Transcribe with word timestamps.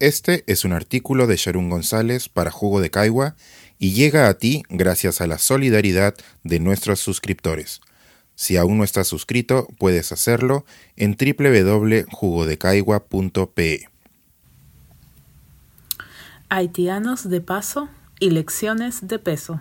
Este 0.00 0.44
es 0.46 0.64
un 0.64 0.72
artículo 0.72 1.26
de 1.26 1.34
Sharon 1.34 1.70
González 1.70 2.28
para 2.28 2.52
Jugo 2.52 2.80
de 2.80 2.90
Caigua 2.90 3.34
y 3.80 3.94
llega 3.94 4.28
a 4.28 4.34
ti 4.34 4.62
gracias 4.68 5.20
a 5.20 5.26
la 5.26 5.38
solidaridad 5.38 6.14
de 6.44 6.60
nuestros 6.60 7.00
suscriptores. 7.00 7.80
Si 8.36 8.56
aún 8.56 8.78
no 8.78 8.84
estás 8.84 9.08
suscrito, 9.08 9.66
puedes 9.78 10.12
hacerlo 10.12 10.64
en 10.96 11.16
www.jugodecaigua.pe. 11.16 13.88
Haitianos 16.48 17.28
de 17.28 17.40
paso 17.40 17.88
y 18.20 18.30
lecciones 18.30 19.08
de 19.08 19.18
peso. 19.18 19.60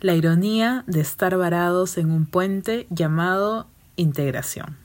La 0.00 0.14
ironía 0.14 0.82
de 0.86 1.02
estar 1.02 1.36
varados 1.36 1.98
en 1.98 2.10
un 2.10 2.24
puente 2.24 2.86
llamado 2.88 3.66
integración. 3.96 4.81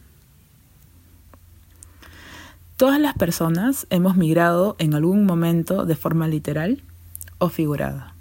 Todas 2.78 3.00
las 3.00 3.16
personas 3.16 3.88
hemos 3.90 4.18
migrado 4.18 4.76
en 4.78 4.94
algún 4.94 5.26
momento 5.26 5.88
de 5.88 5.96
forma 5.96 6.28
literal 6.28 6.84
o 7.40 7.50
figurada. 7.50 8.14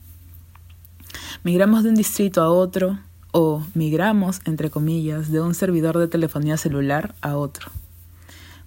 Migramos 1.45 1.83
de 1.83 1.91
un 1.91 1.95
distrito 1.95 2.41
a 2.41 2.49
otro 2.49 2.99
o 3.33 3.63
migramos, 3.75 4.41
entre 4.47 4.71
comillas, 4.71 5.30
de 5.30 5.43
un 5.43 5.55
servidor 5.55 5.99
de 5.99 6.09
telefonía 6.09 6.57
celular 6.57 7.15
a 7.21 7.37
otro. 7.37 7.71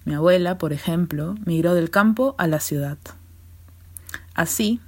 Mi 0.04 0.14
abuela, 0.14 0.58
por 0.58 0.72
ejemplo, 0.72 1.34
migró 1.44 1.74
del 1.74 1.90
campo 1.90 2.36
a 2.38 2.46
la 2.46 2.60
ciudad. 2.60 2.98
Así, 4.32 4.78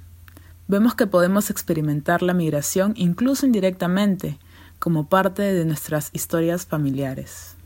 vemos 0.69 0.95
que 0.95 1.05
podemos 1.05 1.49
experimentar 1.49 2.21
la 2.21 2.33
migración 2.33 2.93
incluso 2.95 3.45
indirectamente, 3.45 4.39
como 4.79 5.09
parte 5.09 5.41
de 5.41 5.65
nuestras 5.65 6.11
historias 6.13 6.65
familiares. 6.65 7.57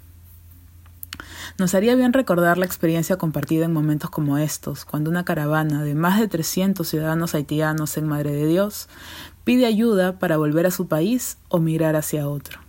Nos 1.60 1.74
haría 1.74 1.96
bien 1.96 2.14
recordar 2.14 2.60
la 2.60 2.68
experiencia 2.68 3.18
compartida 3.18 3.66
en 3.66 3.74
momentos 3.74 4.12
como 4.12 4.38
estos, 4.38 4.86
cuando 4.86 5.10
una 5.10 5.26
caravana 5.26 5.84
de 5.84 5.96
más 5.96 6.20
de 6.20 6.28
300 6.28 6.88
ciudadanos 6.88 7.34
haitianos 7.34 7.98
en 7.98 8.08
Madre 8.08 8.32
de 8.32 8.46
Dios 8.46 8.88
pide 9.44 9.66
ayuda 9.66 10.20
para 10.20 10.38
volver 10.38 10.68
a 10.68 10.72
su 10.72 10.88
país 10.88 11.40
o 11.50 11.60
migrar 11.60 11.96
hacia 11.96 12.30
otro. 12.30 12.60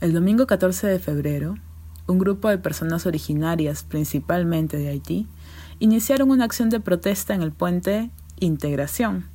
El 0.00 0.12
domingo 0.12 0.48
14 0.48 0.88
de 0.88 0.98
febrero, 0.98 1.54
un 2.08 2.18
grupo 2.18 2.48
de 2.48 2.58
personas 2.58 3.06
originarias, 3.06 3.84
principalmente 3.84 4.76
de 4.76 4.88
Haití, 4.88 5.28
iniciaron 5.78 6.32
una 6.32 6.44
acción 6.44 6.70
de 6.70 6.80
protesta 6.80 7.34
en 7.34 7.42
el 7.42 7.52
puente 7.52 8.10
Integración, 8.40 9.26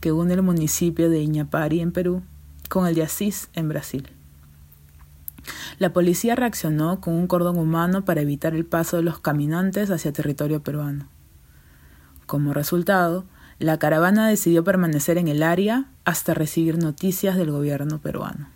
que 0.00 0.12
une 0.12 0.34
el 0.34 0.42
municipio 0.42 1.08
de 1.08 1.22
Iñapari 1.22 1.80
en 1.80 1.92
Perú 1.92 2.22
con 2.68 2.86
el 2.86 2.94
de 2.94 3.04
Asís 3.04 3.48
en 3.54 3.70
Brasil. 3.70 4.17
La 5.78 5.92
policía 5.92 6.34
reaccionó 6.34 7.00
con 7.00 7.14
un 7.14 7.28
cordón 7.28 7.56
humano 7.56 8.04
para 8.04 8.20
evitar 8.20 8.54
el 8.54 8.64
paso 8.64 8.96
de 8.96 9.04
los 9.04 9.20
caminantes 9.20 9.90
hacia 9.90 10.12
territorio 10.12 10.60
peruano. 10.60 11.08
Como 12.26 12.52
resultado, 12.52 13.24
la 13.60 13.78
caravana 13.78 14.28
decidió 14.28 14.64
permanecer 14.64 15.18
en 15.18 15.28
el 15.28 15.42
área 15.42 15.86
hasta 16.04 16.34
recibir 16.34 16.78
noticias 16.78 17.36
del 17.36 17.52
gobierno 17.52 18.00
peruano. 18.00 18.48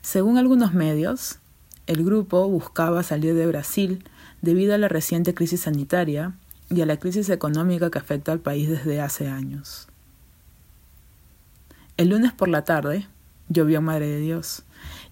Según 0.00 0.38
algunos 0.38 0.74
medios, 0.74 1.38
el 1.86 2.04
grupo 2.04 2.48
buscaba 2.48 3.02
salir 3.02 3.34
de 3.34 3.46
Brasil 3.46 4.04
debido 4.42 4.74
a 4.74 4.78
la 4.78 4.88
reciente 4.88 5.34
crisis 5.34 5.62
sanitaria 5.62 6.34
y 6.70 6.80
a 6.82 6.86
la 6.86 6.98
crisis 6.98 7.28
económica 7.30 7.90
que 7.90 7.98
afecta 7.98 8.30
al 8.30 8.38
país 8.38 8.68
desde 8.68 9.00
hace 9.00 9.28
años. 9.28 9.88
El 11.96 12.10
lunes 12.10 12.32
por 12.32 12.48
la 12.48 12.64
tarde, 12.64 13.08
llovió 13.50 13.82
Madre 13.82 14.06
de 14.06 14.20
Dios, 14.20 14.62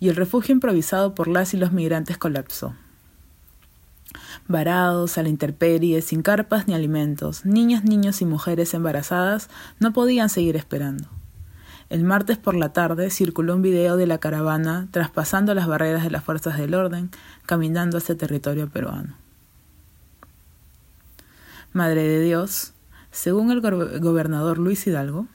y 0.01 0.09
el 0.09 0.17
refugio 0.17 0.55
improvisado 0.55 1.15
por 1.15 1.29
las 1.29 1.53
y 1.53 1.59
los 1.59 1.73
migrantes 1.73 2.17
colapsó. 2.17 2.75
Varados 4.47 5.19
a 5.19 5.23
la 5.23 5.29
intemperie, 5.29 6.01
sin 6.01 6.23
carpas 6.23 6.67
ni 6.67 6.75
alimentos, 6.75 7.45
niñas, 7.45 7.85
niños 7.85 8.23
y 8.23 8.25
mujeres 8.25 8.73
embarazadas 8.73 9.51
no 9.79 9.93
podían 9.93 10.31
seguir 10.31 10.57
esperando. 10.57 11.09
El 11.91 12.05
martes 12.05 12.39
por 12.39 12.55
la 12.55 12.73
tarde 12.73 13.11
circuló 13.11 13.55
un 13.55 13.63
video 13.63 13.97
de 13.97 14.07
la 14.07 14.19
caravana 14.19 14.89
traspasando 14.91 15.55
las 15.55 15.67
barreras 15.67 16.05
de 16.05 16.11
las 16.11 16.23
fuerzas 16.23 16.59
del 16.59 16.75
orden, 16.75 17.11
caminando 17.47 17.99
hacia 17.99 18.17
territorio 18.17 18.69
peruano. 18.69 19.17
Madre 21.73 22.03
de 22.03 22.23
Dios, 22.23 22.73
según 23.11 23.51
el 23.51 23.61
gobernador 23.61 24.59
Luis 24.59 24.87
Hidalgo, 24.87 25.27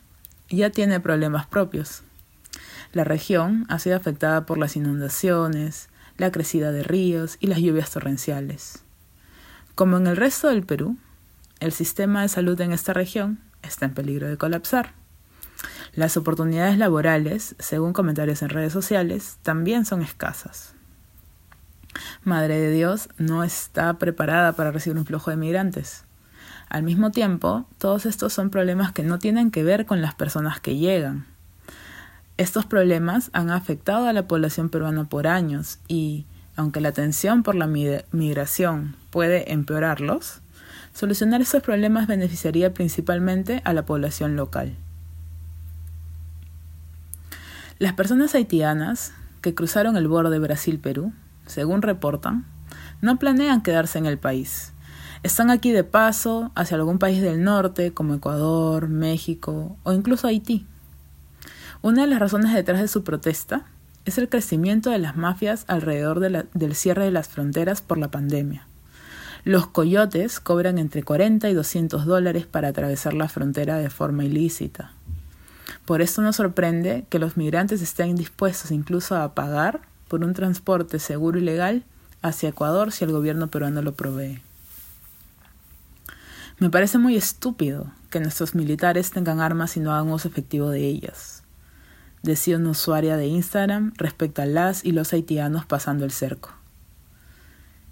ya 0.49 0.69
tiene 0.69 0.99
problemas 0.99 1.47
propios. 1.47 2.03
La 2.93 3.03
región 3.03 3.65
ha 3.69 3.79
sido 3.79 3.97
afectada 3.97 4.45
por 4.45 4.59
las 4.59 4.75
inundaciones, 4.75 5.89
la 6.17 6.31
crecida 6.31 6.71
de 6.71 6.83
ríos 6.83 7.37
y 7.39 7.47
las 7.47 7.57
lluvias 7.57 7.89
torrenciales. 7.89 8.83
Como 9.73 9.97
en 9.97 10.05
el 10.05 10.15
resto 10.15 10.49
del 10.49 10.63
Perú, 10.63 10.97
el 11.59 11.71
sistema 11.71 12.21
de 12.21 12.29
salud 12.29 12.61
en 12.61 12.71
esta 12.71 12.93
región 12.93 13.39
está 13.63 13.85
en 13.85 13.95
peligro 13.95 14.27
de 14.27 14.37
colapsar. 14.37 14.93
Las 15.95 16.17
oportunidades 16.17 16.77
laborales, 16.77 17.55
según 17.57 17.93
comentarios 17.93 18.43
en 18.43 18.49
redes 18.49 18.73
sociales, 18.73 19.39
también 19.41 19.85
son 19.85 20.03
escasas. 20.03 20.75
Madre 22.23 22.59
de 22.59 22.69
Dios 22.69 23.09
no 23.17 23.43
está 23.43 23.97
preparada 23.97 24.53
para 24.53 24.71
recibir 24.71 24.99
un 24.99 25.05
flujo 25.05 25.31
de 25.31 25.37
migrantes. 25.37 26.05
Al 26.69 26.83
mismo 26.83 27.09
tiempo, 27.09 27.67
todos 27.79 28.05
estos 28.05 28.33
son 28.33 28.51
problemas 28.51 28.91
que 28.91 29.01
no 29.01 29.17
tienen 29.17 29.49
que 29.49 29.63
ver 29.63 29.87
con 29.87 29.99
las 30.01 30.13
personas 30.13 30.59
que 30.59 30.77
llegan, 30.77 31.32
estos 32.37 32.65
problemas 32.65 33.29
han 33.33 33.51
afectado 33.51 34.07
a 34.07 34.13
la 34.13 34.27
población 34.27 34.69
peruana 34.69 35.03
por 35.05 35.27
años 35.27 35.79
y, 35.87 36.25
aunque 36.55 36.81
la 36.81 36.91
tensión 36.91 37.43
por 37.43 37.55
la 37.55 37.67
migración 37.67 38.95
puede 39.11 39.51
empeorarlos, 39.53 40.41
solucionar 40.93 41.41
estos 41.41 41.61
problemas 41.61 42.07
beneficiaría 42.07 42.73
principalmente 42.73 43.61
a 43.65 43.73
la 43.73 43.85
población 43.85 44.35
local. 44.35 44.75
Las 47.79 47.93
personas 47.93 48.33
haitianas 48.33 49.13
que 49.41 49.53
cruzaron 49.53 49.97
el 49.97 50.07
borde 50.07 50.39
Brasil-Perú, 50.39 51.11
según 51.45 51.81
reportan, 51.81 52.45
no 53.01 53.19
planean 53.19 53.61
quedarse 53.61 53.99
en 53.99 54.05
el 54.05 54.17
país. 54.17 54.73
Están 55.21 55.51
aquí 55.51 55.71
de 55.71 55.83
paso 55.83 56.51
hacia 56.55 56.77
algún 56.77 56.97
país 56.97 57.21
del 57.21 57.43
norte 57.43 57.93
como 57.93 58.13
Ecuador, 58.13 58.87
México 58.87 59.77
o 59.83 59.93
incluso 59.93 60.27
Haití. 60.27 60.65
Una 61.83 62.03
de 62.03 62.07
las 62.07 62.19
razones 62.19 62.53
detrás 62.53 62.79
de 62.79 62.87
su 62.87 63.03
protesta 63.03 63.65
es 64.05 64.17
el 64.17 64.29
crecimiento 64.29 64.89
de 64.89 64.99
las 64.99 65.17
mafias 65.17 65.65
alrededor 65.67 66.21
del 66.21 66.75
cierre 66.75 67.03
de 67.03 67.11
las 67.11 67.27
fronteras 67.27 67.81
por 67.81 67.97
la 67.97 68.09
pandemia. 68.09 68.65
Los 69.43 69.67
coyotes 69.67 70.39
cobran 70.39 70.77
entre 70.77 71.03
40 71.03 71.49
y 71.49 71.53
200 71.53 72.05
dólares 72.05 72.45
para 72.45 72.69
atravesar 72.69 73.13
la 73.13 73.27
frontera 73.27 73.79
de 73.79 73.89
forma 73.89 74.23
ilícita. 74.23 74.93
Por 75.83 76.01
esto 76.01 76.21
nos 76.21 76.37
sorprende 76.37 77.05
que 77.09 77.19
los 77.19 77.35
migrantes 77.35 77.81
estén 77.81 78.15
dispuestos 78.15 78.71
incluso 78.71 79.17
a 79.17 79.35
pagar 79.35 79.81
por 80.07 80.23
un 80.23 80.33
transporte 80.33 80.99
seguro 80.99 81.37
y 81.37 81.41
legal 81.41 81.83
hacia 82.21 82.47
Ecuador 82.47 82.93
si 82.93 83.03
el 83.03 83.11
gobierno 83.11 83.49
peruano 83.49 83.81
lo 83.81 83.93
provee. 83.93 84.41
Me 86.59 86.69
parece 86.69 86.97
muy 86.97 87.17
estúpido 87.17 87.91
que 88.09 88.21
nuestros 88.21 88.55
militares 88.55 89.11
tengan 89.11 89.41
armas 89.41 89.75
y 89.75 89.81
no 89.81 89.91
hagan 89.91 90.13
uso 90.13 90.29
efectivo 90.29 90.69
de 90.69 90.87
ellas 90.87 91.42
decía 92.23 92.57
una 92.57 92.71
usuaria 92.71 93.17
de 93.17 93.27
Instagram 93.27 93.93
respecto 93.97 94.41
a 94.41 94.45
las 94.45 94.83
y 94.83 94.93
los 94.93 95.13
haitianos 95.13 95.65
pasando 95.65 96.05
el 96.05 96.11
cerco. 96.11 96.51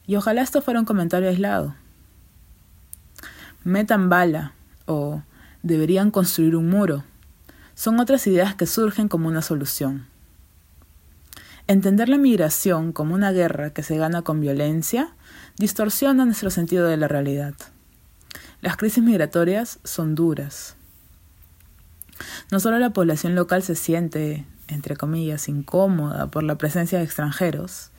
Y 0.08 0.16
ojalá 0.16 0.42
esto 0.42 0.62
fuera 0.62 0.80
un 0.80 0.86
comentario 0.86 1.30
aislado. 1.30 1.76
Metan 3.64 4.10
bala 4.10 4.54
o 4.88 5.22
deberían 5.62 6.10
construir 6.10 6.56
un 6.56 6.70
muro. 6.70 7.04
Son 7.76 8.00
otras 8.00 8.26
ideas 8.26 8.56
que 8.56 8.66
surgen 8.66 9.08
como 9.08 9.28
una 9.28 9.42
solución. 9.42 10.08
Entender 11.68 12.10
la 12.10 12.18
migración 12.18 12.92
como 12.92 13.14
una 13.14 13.32
guerra 13.32 13.72
que 13.72 13.84
se 13.84 13.98
gana 13.98 14.24
con 14.24 14.42
violencia 14.42 15.14
distorsiona 15.58 16.26
nuestro 16.26 16.50
sentido 16.50 16.88
de 16.88 16.98
la 16.98 17.08
realidad. 17.08 17.54
Las 18.62 18.78
crisis 18.78 19.04
migratorias 19.04 19.80
son 19.84 20.16
duras, 20.16 20.76
no 22.52 22.60
solo 22.60 22.80
la 22.80 22.92
población 22.92 23.36
local 23.36 23.64
se 23.64 23.76
siente, 23.76 24.46
entre 24.68 24.96
comillas, 24.96 25.48
incómoda 25.48 26.28
por 26.28 26.44
la 26.44 26.56
presencia 26.58 26.98
de 26.98 27.06
extranjeros, 27.06 27.92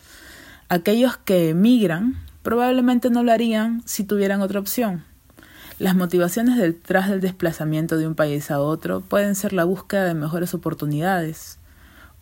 aquellos 0.69 1.17
que 1.17 1.51
emigran 1.51 2.17
probablemente 2.43 3.11
no 3.11 3.23
lo 3.23 3.33
harían 3.33 3.83
si 3.85 4.05
tuvieran 4.05 4.41
otra 4.41 4.61
opción. 4.61 5.05
Las 5.79 5.97
motivaciones 5.97 6.59
detrás 6.59 7.09
del 7.09 7.21
desplazamiento 7.21 7.97
de 7.97 8.07
un 8.07 8.15
país 8.15 8.51
a 8.51 8.61
otro 8.61 9.01
pueden 9.01 9.35
ser 9.35 9.53
la 9.53 9.65
búsqueda 9.65 10.05
de 10.05 10.15
mejores 10.15 10.55
oportunidades 10.55 11.59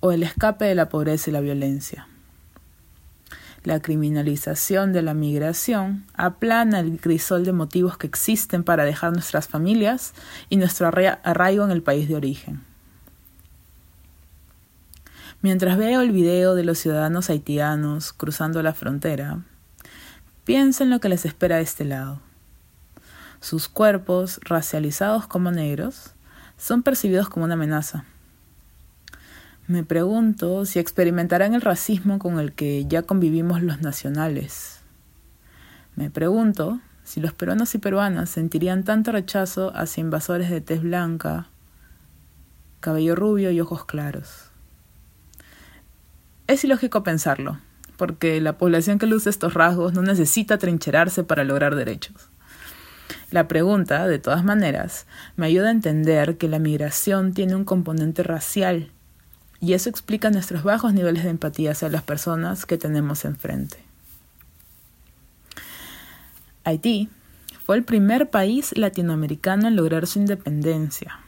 o 0.00 0.12
el 0.12 0.22
escape 0.22 0.64
de 0.64 0.74
la 0.74 0.88
pobreza 0.88 1.30
y 1.30 1.32
la 1.32 1.40
violencia. 1.40 2.06
La 3.62 3.80
criminalización 3.80 4.94
de 4.94 5.02
la 5.02 5.12
migración 5.12 6.06
aplana 6.14 6.80
el 6.80 6.98
crisol 6.98 7.44
de 7.44 7.52
motivos 7.52 7.98
que 7.98 8.06
existen 8.06 8.64
para 8.64 8.84
dejar 8.84 9.12
nuestras 9.12 9.48
familias 9.48 10.14
y 10.48 10.56
nuestro 10.56 10.86
arraigo 10.86 11.64
en 11.64 11.70
el 11.70 11.82
país 11.82 12.08
de 12.08 12.16
origen. 12.16 12.62
Mientras 15.42 15.76
veo 15.76 16.00
el 16.00 16.10
video 16.10 16.54
de 16.54 16.64
los 16.64 16.78
ciudadanos 16.78 17.28
haitianos 17.28 18.14
cruzando 18.14 18.62
la 18.62 18.72
frontera, 18.72 19.42
pienso 20.44 20.84
en 20.84 20.90
lo 20.90 21.00
que 21.00 21.10
les 21.10 21.26
espera 21.26 21.56
de 21.56 21.62
este 21.62 21.84
lado. 21.84 22.20
sus 23.40 23.68
cuerpos, 23.68 24.38
racializados 24.42 25.26
como 25.26 25.50
negros, 25.50 26.12
son 26.58 26.82
percibidos 26.82 27.30
como 27.30 27.46
una 27.46 27.54
amenaza. 27.54 28.04
Me 29.70 29.84
pregunto 29.84 30.66
si 30.66 30.80
experimentarán 30.80 31.54
el 31.54 31.60
racismo 31.60 32.18
con 32.18 32.40
el 32.40 32.54
que 32.54 32.86
ya 32.86 33.02
convivimos 33.02 33.62
los 33.62 33.80
nacionales. 33.80 34.80
Me 35.94 36.10
pregunto 36.10 36.80
si 37.04 37.20
los 37.20 37.34
peruanos 37.34 37.72
y 37.76 37.78
peruanas 37.78 38.30
sentirían 38.30 38.82
tanto 38.82 39.12
rechazo 39.12 39.70
hacia 39.76 40.00
invasores 40.00 40.50
de 40.50 40.60
tez 40.60 40.82
blanca, 40.82 41.50
cabello 42.80 43.14
rubio 43.14 43.52
y 43.52 43.60
ojos 43.60 43.84
claros. 43.84 44.50
Es 46.48 46.64
ilógico 46.64 47.04
pensarlo, 47.04 47.60
porque 47.96 48.40
la 48.40 48.58
población 48.58 48.98
que 48.98 49.06
luce 49.06 49.30
estos 49.30 49.54
rasgos 49.54 49.92
no 49.92 50.02
necesita 50.02 50.58
trincherarse 50.58 51.22
para 51.22 51.44
lograr 51.44 51.76
derechos. 51.76 52.28
La 53.30 53.46
pregunta, 53.46 54.08
de 54.08 54.18
todas 54.18 54.42
maneras, 54.42 55.06
me 55.36 55.46
ayuda 55.46 55.68
a 55.68 55.70
entender 55.70 56.38
que 56.38 56.48
la 56.48 56.58
migración 56.58 57.34
tiene 57.34 57.54
un 57.54 57.64
componente 57.64 58.24
racial 58.24 58.90
y 59.60 59.74
eso 59.74 59.90
explica 59.90 60.30
nuestros 60.30 60.62
bajos 60.62 60.94
niveles 60.94 61.24
de 61.24 61.30
empatía 61.30 61.72
hacia 61.72 61.88
las 61.90 62.02
personas 62.02 62.64
que 62.66 62.78
tenemos 62.78 63.24
enfrente. 63.24 63.78
Haití 66.64 67.08
fue 67.64 67.76
el 67.76 67.84
primer 67.84 68.30
país 68.30 68.76
latinoamericano 68.76 69.68
en 69.68 69.76
lograr 69.76 70.06
su 70.06 70.18
independencia. 70.18 71.20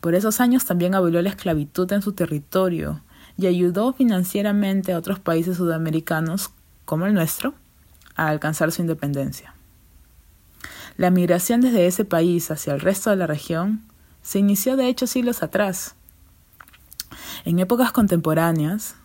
Por 0.00 0.14
esos 0.14 0.40
años 0.40 0.64
también 0.64 0.94
abolió 0.94 1.20
la 1.22 1.30
esclavitud 1.30 1.92
en 1.92 2.02
su 2.02 2.12
territorio 2.12 3.02
y 3.36 3.46
ayudó 3.46 3.92
financieramente 3.92 4.92
a 4.92 4.98
otros 4.98 5.18
países 5.18 5.56
sudamericanos, 5.56 6.50
como 6.84 7.06
el 7.06 7.14
nuestro, 7.14 7.54
a 8.16 8.28
alcanzar 8.28 8.72
su 8.72 8.82
independencia. 8.82 9.54
La 10.96 11.10
migración 11.10 11.60
desde 11.60 11.86
ese 11.86 12.04
país 12.04 12.50
hacia 12.50 12.74
el 12.74 12.80
resto 12.80 13.10
de 13.10 13.16
la 13.16 13.26
región 13.26 13.82
se 14.22 14.40
inició 14.40 14.76
de 14.76 14.88
hecho 14.88 15.06
siglos 15.06 15.42
atrás, 15.42 15.94
en 17.48 17.58
épocas 17.60 17.92
contemporáneas, 17.92 18.96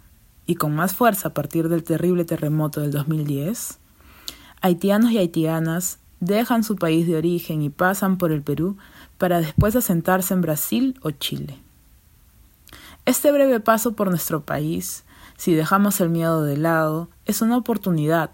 y 0.46 0.56
con 0.56 0.76
más 0.76 0.94
fuerza 0.94 1.30
a 1.30 1.34
partir 1.34 1.70
del 1.70 1.86
terrible 1.86 2.26
terremoto 2.26 2.82
del 2.82 2.92
2010, 2.92 3.80
haitianos 4.60 5.12
y 5.12 5.18
haitianas 5.18 6.00
dejan 6.20 6.66
su 6.66 6.76
país 6.76 7.08
de 7.08 7.16
origen 7.16 7.62
y 7.62 7.70
pasan 7.70 8.18
por 8.18 8.34
el 8.34 8.42
Perú 8.42 8.76
para 9.18 9.40
después 9.40 9.78
asentarse 9.78 10.34
en 10.34 10.42
Brasil 10.42 11.00
o 11.04 11.12
Chile. 11.12 11.58
Este 13.06 13.32
breve 13.32 13.62
paso 13.62 13.94
por 13.94 14.10
nuestro 14.10 14.42
país, 14.42 15.06
si 15.38 15.54
dejamos 15.54 16.02
el 16.02 16.10
miedo 16.10 16.44
de 16.44 16.58
lado, 16.58 17.08
es 17.24 17.42
una 17.42 17.56
oportunidad 17.56 18.32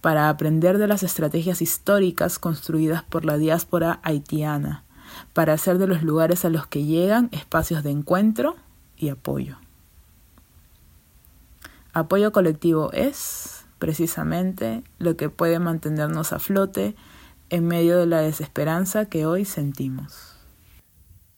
para 0.00 0.28
aprender 0.28 0.78
de 0.78 0.86
las 0.86 1.02
estrategias 1.02 1.62
históricas 1.62 2.38
construidas 2.38 3.02
por 3.02 3.24
la 3.24 3.38
diáspora 3.38 3.98
haitiana, 4.04 4.84
para 5.32 5.54
hacer 5.54 5.78
de 5.78 5.88
los 5.88 6.04
lugares 6.04 6.44
a 6.44 6.48
los 6.48 6.68
que 6.68 6.84
llegan 6.84 7.28
espacios 7.32 7.82
de 7.82 7.90
encuentro 7.90 8.54
apoyo. 9.06 9.58
Apoyo 11.92 12.32
colectivo 12.32 12.92
es, 12.92 13.64
precisamente, 13.78 14.82
lo 14.98 15.16
que 15.16 15.30
puede 15.30 15.58
mantenernos 15.58 16.32
a 16.32 16.38
flote 16.38 16.94
en 17.50 17.66
medio 17.66 17.98
de 17.98 18.06
la 18.06 18.20
desesperanza 18.20 19.06
que 19.06 19.26
hoy 19.26 19.44
sentimos. 19.44 20.36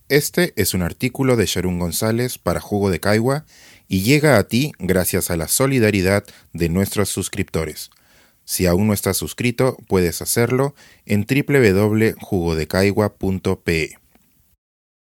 Este 0.09 0.53
es 0.57 0.75
un 0.75 0.83
artículo 0.83 1.37
de 1.37 1.47
Sharon 1.47 1.79
González 1.79 2.37
para 2.37 2.61
Jugo 2.61 2.91
de 2.91 2.99
Caigua 2.99 3.45
y 3.87 4.03
llega 4.03 4.37
a 4.39 4.43
ti 4.45 4.73
gracias 4.79 5.31
a 5.31 5.37
la 5.37 5.47
solidaridad 5.47 6.25
de 6.53 6.69
nuestros 6.69 7.11
suscriptores. 7.11 7.91
Si 8.45 8.67
aún 8.67 8.89
no 8.89 8.93
estás 8.93 9.17
suscrito, 9.17 9.77
puedes 9.87 10.21
hacerlo 10.23 10.75
en 11.07 11.25
www.jugodecaigua.pe. 11.25 14.00